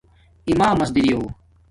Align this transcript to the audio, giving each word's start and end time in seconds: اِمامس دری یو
اِمامس 0.49 0.89
دری 0.95 1.03
یو 1.11 1.21